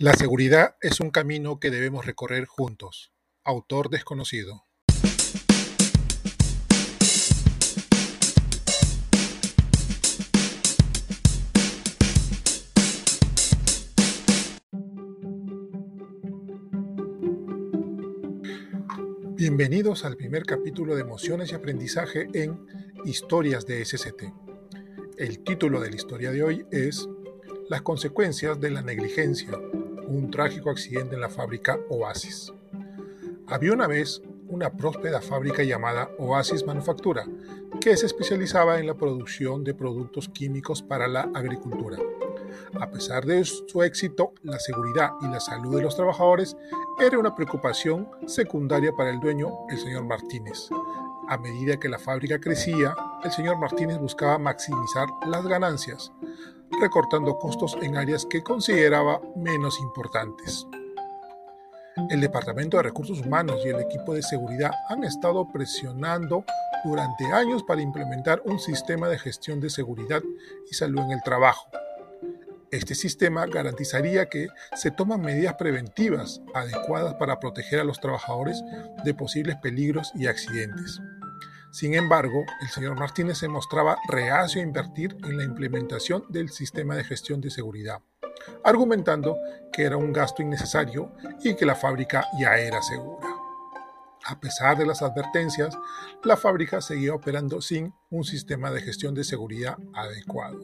[0.00, 3.12] La seguridad es un camino que debemos recorrer juntos.
[3.42, 4.64] Autor desconocido.
[19.34, 22.64] Bienvenidos al primer capítulo de Emociones y Aprendizaje en
[23.04, 24.32] Historias de SCT.
[25.16, 27.08] El título de la historia de hoy es
[27.68, 29.58] Las consecuencias de la negligencia,
[30.08, 32.52] un trágico accidente en la fábrica Oasis.
[33.46, 37.26] Había una vez una próspera fábrica llamada Oasis Manufactura,
[37.80, 41.98] que se especializaba en la producción de productos químicos para la agricultura.
[42.80, 46.56] A pesar de su éxito, la seguridad y la salud de los trabajadores
[46.98, 50.68] era una preocupación secundaria para el dueño, el señor Martínez.
[51.28, 56.10] A medida que la fábrica crecía, el señor Martínez buscaba maximizar las ganancias,
[56.80, 60.66] recortando costos en áreas que consideraba menos importantes.
[62.10, 66.44] El Departamento de Recursos Humanos y el equipo de seguridad han estado presionando
[66.84, 70.22] durante años para implementar un sistema de gestión de seguridad
[70.70, 71.68] y salud en el trabajo.
[72.70, 78.62] Este sistema garantizaría que se toman medidas preventivas adecuadas para proteger a los trabajadores
[79.04, 81.00] de posibles peligros y accidentes.
[81.70, 86.96] Sin embargo, el señor Martínez se mostraba reacio a invertir en la implementación del sistema
[86.96, 88.00] de gestión de seguridad,
[88.64, 89.36] argumentando
[89.72, 91.12] que era un gasto innecesario
[91.44, 93.28] y que la fábrica ya era segura.
[94.24, 95.78] A pesar de las advertencias,
[96.24, 100.60] la fábrica seguía operando sin un sistema de gestión de seguridad adecuado.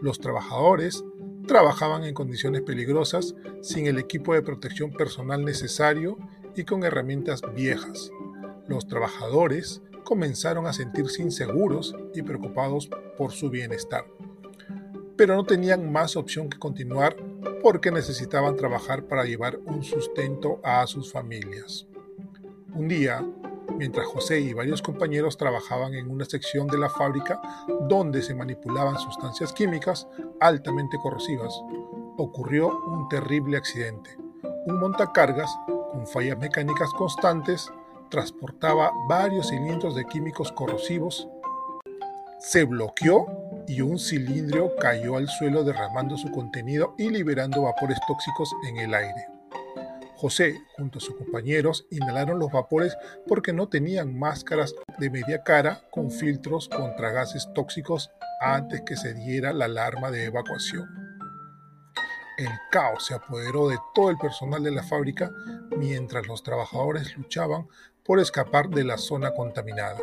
[0.00, 1.04] Los trabajadores
[1.46, 6.16] trabajaban en condiciones peligrosas, sin el equipo de protección personal necesario
[6.54, 8.10] y con herramientas viejas.
[8.68, 14.04] Los trabajadores comenzaron a sentirse inseguros y preocupados por su bienestar.
[15.16, 17.14] Pero no tenían más opción que continuar
[17.62, 21.86] porque necesitaban trabajar para llevar un sustento a sus familias.
[22.74, 23.24] Un día,
[23.76, 27.40] mientras José y varios compañeros trabajaban en una sección de la fábrica
[27.88, 30.08] donde se manipulaban sustancias químicas
[30.40, 31.54] altamente corrosivas,
[32.16, 34.18] ocurrió un terrible accidente.
[34.66, 35.56] Un montacargas
[35.92, 37.70] con fallas mecánicas constantes
[38.10, 41.28] transportaba varios cilindros de químicos corrosivos,
[42.38, 43.26] se bloqueó
[43.68, 48.94] y un cilindro cayó al suelo derramando su contenido y liberando vapores tóxicos en el
[48.94, 49.26] aire.
[50.16, 52.94] José, junto a sus compañeros, inhalaron los vapores
[53.26, 58.10] porque no tenían máscaras de media cara con filtros contra gases tóxicos
[58.40, 60.99] antes que se diera la alarma de evacuación.
[62.40, 65.30] El caos se apoderó de todo el personal de la fábrica
[65.76, 67.68] mientras los trabajadores luchaban
[68.02, 69.98] por escapar de la zona contaminada.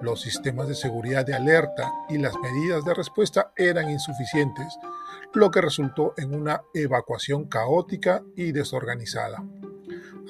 [0.00, 4.78] Los sistemas de seguridad de alerta y las medidas de respuesta eran insuficientes,
[5.34, 9.44] lo que resultó en una evacuación caótica y desorganizada.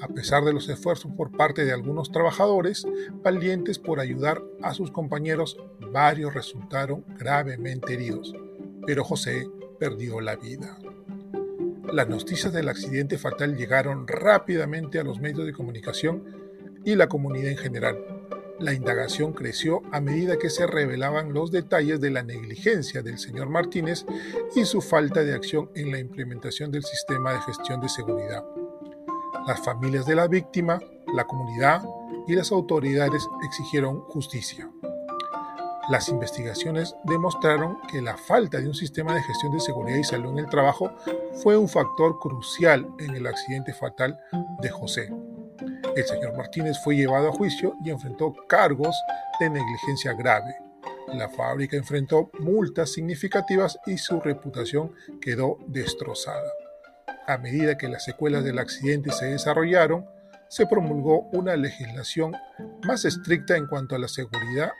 [0.01, 2.85] A pesar de los esfuerzos por parte de algunos trabajadores
[3.23, 8.35] valientes por ayudar a sus compañeros, varios resultaron gravemente heridos,
[8.85, 9.47] pero José
[9.79, 10.77] perdió la vida.
[11.93, 16.23] Las noticias del accidente fatal llegaron rápidamente a los medios de comunicación
[16.83, 17.99] y la comunidad en general.
[18.59, 23.49] La indagación creció a medida que se revelaban los detalles de la negligencia del señor
[23.49, 24.07] Martínez
[24.55, 28.43] y su falta de acción en la implementación del sistema de gestión de seguridad.
[29.45, 30.79] Las familias de la víctima,
[31.13, 31.83] la comunidad
[32.27, 34.67] y las autoridades exigieron justicia.
[35.89, 40.31] Las investigaciones demostraron que la falta de un sistema de gestión de seguridad y salud
[40.31, 40.95] en el trabajo
[41.41, 44.17] fue un factor crucial en el accidente fatal
[44.61, 45.11] de José.
[45.93, 48.95] El señor Martínez fue llevado a juicio y enfrentó cargos
[49.41, 50.55] de negligencia grave.
[51.07, 56.49] La fábrica enfrentó multas significativas y su reputación quedó destrozada.
[57.27, 60.05] A medida que las secuelas del accidente se desarrollaron,
[60.47, 62.33] se promulgó una legislación
[62.83, 64.71] más estricta en cuanto a la seguridad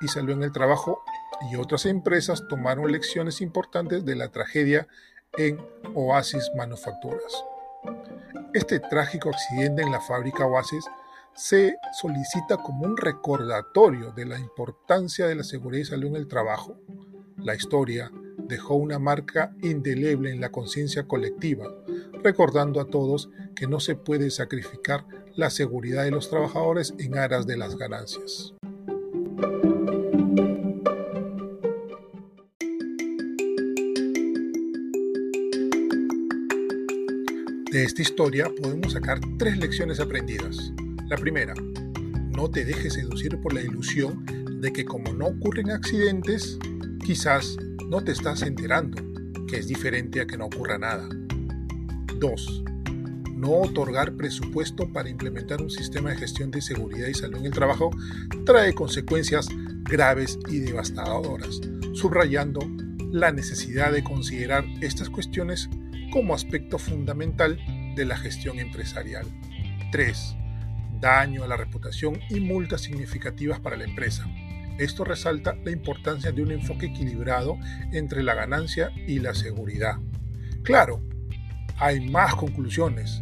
[0.00, 1.02] y salud en el trabajo
[1.50, 4.88] y otras empresas tomaron lecciones importantes de la tragedia
[5.36, 5.60] en
[5.94, 7.44] Oasis Manufacturas.
[8.54, 10.84] Este trágico accidente en la fábrica Oasis
[11.34, 16.26] se solicita como un recordatorio de la importancia de la seguridad y salud en el
[16.26, 16.76] trabajo.
[17.36, 21.66] La historia dejó una marca indeleble en la conciencia colectiva,
[22.24, 25.04] recordando a todos que no se puede sacrificar
[25.36, 28.57] la seguridad de los trabajadores en aras de las ganancias.
[37.88, 40.74] Esta historia podemos sacar tres lecciones aprendidas.
[41.08, 41.54] La primera,
[42.36, 44.26] no te dejes seducir por la ilusión
[44.60, 46.58] de que como no ocurren accidentes,
[47.02, 47.56] quizás
[47.88, 49.02] no te estás enterando
[49.46, 51.08] que es diferente a que no ocurra nada.
[52.18, 52.64] 2.
[53.32, 57.52] No otorgar presupuesto para implementar un sistema de gestión de seguridad y salud en el
[57.52, 57.90] trabajo
[58.44, 59.48] trae consecuencias
[59.84, 61.58] graves y devastadoras,
[61.94, 62.60] subrayando
[63.10, 65.70] la necesidad de considerar estas cuestiones
[66.12, 67.58] como aspecto fundamental
[67.98, 69.26] de la gestión empresarial.
[69.90, 70.36] 3.
[71.00, 74.24] Daño a la reputación y multas significativas para la empresa.
[74.78, 77.58] Esto resalta la importancia de un enfoque equilibrado
[77.92, 79.96] entre la ganancia y la seguridad.
[80.62, 81.02] Claro,
[81.76, 83.20] hay más conclusiones.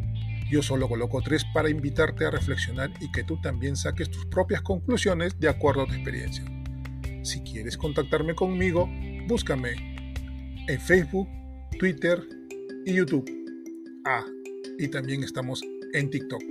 [0.51, 4.61] Yo solo coloco tres para invitarte a reflexionar y que tú también saques tus propias
[4.61, 6.45] conclusiones de acuerdo a tu experiencia.
[7.23, 8.89] Si quieres contactarme conmigo,
[9.27, 9.71] búscame
[10.69, 11.29] en Facebook,
[11.79, 12.23] Twitter
[12.85, 13.29] y YouTube.
[14.05, 14.23] Ah,
[14.79, 15.63] y también estamos
[15.93, 16.43] en TikTok.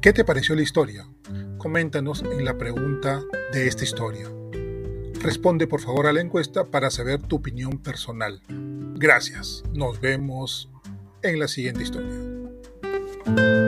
[0.00, 1.08] ¿Qué te pareció la historia?
[1.58, 4.30] Coméntanos en la pregunta de esta historia.
[5.20, 8.40] Responde por favor a la encuesta para saber tu opinión personal.
[8.48, 9.64] Gracias.
[9.72, 10.70] Nos vemos
[11.22, 13.65] en la siguiente historia.